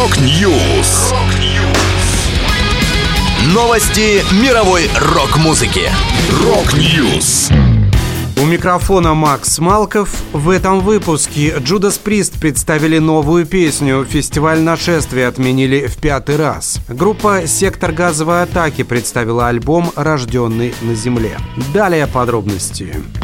Rock 0.00 0.50
News. 0.50 1.12
Новости 3.52 4.24
мировой 4.42 4.88
рок-музыки. 4.98 5.90
Rock 6.42 6.90
News. 6.90 7.50
У 8.40 8.46
микрофона 8.46 9.12
Макс 9.12 9.58
Малков. 9.58 10.08
В 10.32 10.48
этом 10.48 10.80
выпуске 10.80 11.54
Judas 11.58 11.98
Priest 11.98 12.40
представили 12.40 12.96
новую 12.96 13.44
песню. 13.44 14.06
Фестиваль 14.08 14.60
«Нашествие» 14.60 15.28
отменили 15.28 15.86
в 15.86 15.98
пятый 15.98 16.36
раз. 16.36 16.78
Группа 16.88 17.46
«Сектор 17.46 17.92
газовой 17.92 18.44
атаки» 18.44 18.84
представила 18.84 19.48
альбом 19.48 19.92
«Рожденный 19.96 20.72
на 20.80 20.94
земле». 20.94 21.36
Далее 21.74 22.06
подробности. 22.06 22.84
Подробности. 22.84 23.19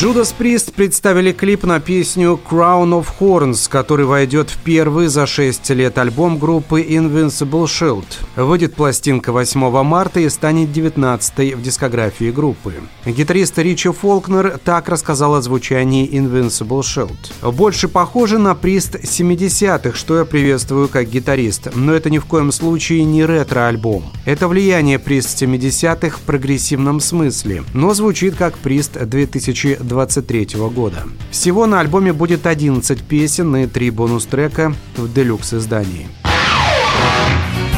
Judas 0.00 0.32
Priest 0.38 0.74
представили 0.76 1.32
клип 1.32 1.64
на 1.64 1.80
песню 1.80 2.38
Crown 2.48 2.90
of 2.90 3.08
Horns, 3.18 3.68
который 3.68 4.06
войдет 4.06 4.48
в 4.48 4.58
первый 4.58 5.08
за 5.08 5.26
6 5.26 5.70
лет 5.70 5.98
альбом 5.98 6.38
группы 6.38 6.82
Invincible 6.82 7.64
Shield. 7.64 8.06
Выйдет 8.36 8.76
пластинка 8.76 9.32
8 9.32 9.82
марта 9.82 10.20
и 10.20 10.28
станет 10.28 10.68
19-й 10.68 11.54
в 11.54 11.62
дискографии 11.62 12.30
группы. 12.30 12.74
Гитарист 13.06 13.58
Ричи 13.58 13.90
Фолкнер 13.90 14.60
так 14.62 14.88
рассказал 14.88 15.34
о 15.34 15.42
звучании 15.42 16.08
Invincible 16.08 16.82
Shield. 16.82 17.52
«Больше 17.52 17.88
похоже 17.88 18.38
на 18.38 18.54
Прист 18.54 18.94
70-х, 18.94 19.98
что 19.98 20.18
я 20.18 20.24
приветствую 20.24 20.86
как 20.86 21.08
гитарист, 21.10 21.74
но 21.74 21.92
это 21.92 22.08
ни 22.08 22.18
в 22.18 22.26
коем 22.26 22.52
случае 22.52 23.02
не 23.02 23.24
ретро-альбом. 23.24 24.04
Это 24.26 24.46
влияние 24.46 25.00
Прист 25.00 25.42
70-х 25.42 26.18
в 26.18 26.20
прогрессивном 26.20 27.00
смысле, 27.00 27.64
но 27.74 27.94
звучит 27.94 28.36
как 28.36 28.56
Прист 28.58 28.92
2000 28.96 29.87
2023 29.88 30.58
года. 30.70 31.04
Всего 31.30 31.66
на 31.66 31.80
альбоме 31.80 32.12
будет 32.12 32.46
11 32.46 33.02
песен 33.02 33.56
и 33.56 33.66
3 33.66 33.90
бонус-трека 33.90 34.74
в 34.96 35.12
делюкс-издании. 35.12 36.08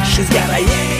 She's 0.03 0.29
got 0.31 0.90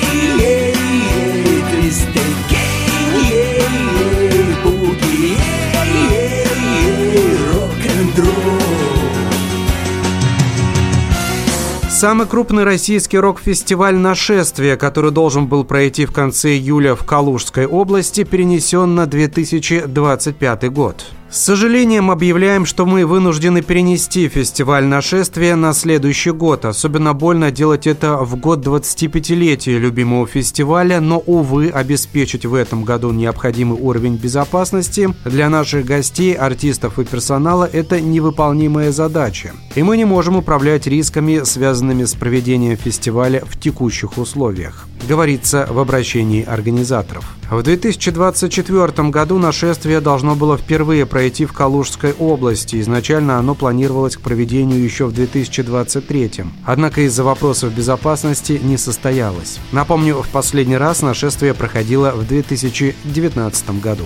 Самый 12.01 12.25
крупный 12.25 12.63
российский 12.63 13.19
рок-фестиваль 13.19 13.93
«Нашествие», 13.95 14.75
который 14.75 15.11
должен 15.11 15.45
был 15.45 15.63
пройти 15.63 16.07
в 16.07 16.11
конце 16.11 16.53
июля 16.57 16.95
в 16.95 17.05
Калужской 17.05 17.67
области, 17.67 18.23
перенесен 18.23 18.95
на 18.95 19.05
2025 19.05 20.71
год. 20.73 21.05
С 21.31 21.43
сожалением 21.43 22.11
объявляем, 22.11 22.65
что 22.65 22.85
мы 22.85 23.05
вынуждены 23.05 23.61
перенести 23.61 24.27
фестиваль 24.27 24.83
нашествия 24.83 25.55
на 25.55 25.71
следующий 25.71 26.31
год. 26.31 26.65
Особенно 26.65 27.13
больно 27.13 27.51
делать 27.51 27.87
это 27.87 28.17
в 28.17 28.35
год 28.35 28.59
25-летия 28.67 29.77
любимого 29.77 30.27
фестиваля, 30.27 30.99
но, 30.99 31.19
увы, 31.19 31.69
обеспечить 31.69 32.45
в 32.45 32.53
этом 32.53 32.83
году 32.83 33.11
необходимый 33.11 33.79
уровень 33.79 34.17
безопасности 34.17 35.15
для 35.23 35.49
наших 35.49 35.85
гостей, 35.85 36.33
артистов 36.33 36.99
и 36.99 37.05
персонала– 37.05 37.63
это 37.71 38.01
невыполнимая 38.01 38.91
задача. 38.91 39.53
И 39.75 39.83
мы 39.83 39.95
не 39.95 40.03
можем 40.03 40.35
управлять 40.35 40.85
рисками, 40.85 41.45
связанными 41.45 42.03
с 42.03 42.13
проведением 42.13 42.75
фестиваля 42.75 43.41
в 43.45 43.57
текущих 43.57 44.17
условиях 44.17 44.85
говорится 45.11 45.67
в 45.69 45.77
обращении 45.77 46.41
организаторов. 46.41 47.25
В 47.49 47.61
2024 47.61 49.09
году 49.09 49.39
нашествие 49.39 49.99
должно 49.99 50.35
было 50.35 50.57
впервые 50.57 51.05
пройти 51.05 51.45
в 51.45 51.51
Калужской 51.51 52.13
области. 52.13 52.79
Изначально 52.79 53.37
оно 53.37 53.53
планировалось 53.53 54.15
к 54.15 54.21
проведению 54.21 54.81
еще 54.81 55.07
в 55.07 55.11
2023. 55.11 56.45
Однако 56.65 57.01
из-за 57.01 57.25
вопросов 57.25 57.73
безопасности 57.73 58.57
не 58.63 58.77
состоялось. 58.77 59.59
Напомню, 59.73 60.21
в 60.21 60.29
последний 60.29 60.77
раз 60.77 61.01
нашествие 61.01 61.53
проходило 61.53 62.11
в 62.11 62.25
2019 62.25 63.81
году. 63.81 64.05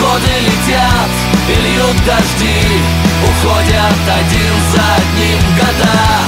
Годы 0.00 0.34
летят 0.40 1.10
и 1.48 1.54
льют 1.54 1.96
дожди, 2.04 2.58
уходят 3.22 4.00
один 4.08 4.54
за 4.72 4.82
одним 4.96 5.38
года. 5.56 6.19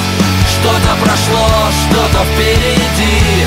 Что-то 2.03 2.25
впереди 2.25 3.47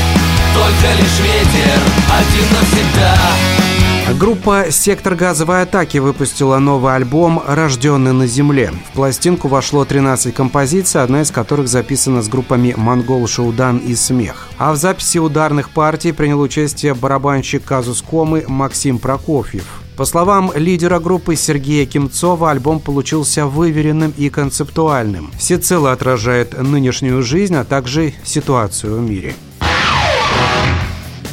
Только 0.54 0.94
лишь 0.98 1.20
ветер, 1.20 1.82
один 2.10 2.48
навсегда 2.54 4.18
Группа 4.18 4.72
«Сектор 4.72 5.16
газовой 5.16 5.64
атаки» 5.64 5.98
выпустила 5.98 6.60
новый 6.60 6.96
альбом 6.96 7.44
«Рожденный 7.46 8.14
на 8.14 8.28
земле». 8.28 8.72
В 8.92 8.96
пластинку 8.96 9.50
вошло 9.50 9.84
13 9.84 10.34
композиций, 10.34 11.02
одна 11.02 11.24
из 11.24 11.32
которых 11.32 11.68
записана 11.68 12.22
с 12.22 12.30
группами 12.30 12.74
«Монгол 12.78 13.28
Шаудан» 13.28 13.80
и 13.80 13.94
«Смех». 13.96 14.48
А 14.58 14.72
в 14.72 14.78
записи 14.78 15.18
ударных 15.18 15.72
партий 15.72 16.14
принял 16.14 16.40
участие 16.40 16.94
барабанщик 16.94 17.66
казус 17.66 18.02
комы 18.02 18.46
Максим 18.48 19.00
Прокофьев. 19.00 19.85
По 19.98 20.04
словам 20.04 20.52
лидера 20.56 21.00
группы 21.00 21.38
Сергея 21.38 21.86
Кимцова, 21.86 22.52
альбом 22.52 22.82
получился 22.82 23.46
выверенным 23.46 24.14
и 24.18 24.30
концептуальным. 24.30 25.32
Всецело 25.38 25.94
отражает 25.94 26.62
нынешнюю 26.62 27.24
жизнь, 27.24 27.56
а 27.56 27.64
также 27.64 28.14
ситуацию 28.26 28.98
в 28.98 29.02
мире. 29.02 29.36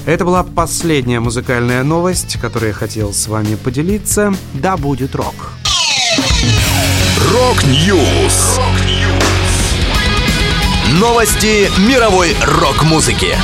Это 0.07 0.25
была 0.25 0.45
последняя 0.45 1.19
музыкальная 1.19 1.83
новость, 1.83 2.39
которую 2.41 2.69
я 2.71 2.75
хотел 2.75 3.13
с 3.13 3.27
вами 3.27 3.57
поделиться. 3.57 4.33
Да 4.55 4.77
будет 4.77 5.17
рок! 5.17 5.35
Rock 7.33 7.90
News! 7.90 8.61
Новости 11.01 11.69
мировой 11.89 12.37
рок-музыки. 12.43 13.37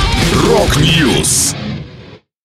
Rock 0.47 0.95
News! 0.95 1.55